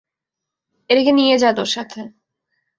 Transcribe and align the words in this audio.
এটাকে 0.89 1.11
নিয়ে 1.11 1.35
যা 1.37 1.49
তোর 1.53 1.69
সাথে! 1.75 1.99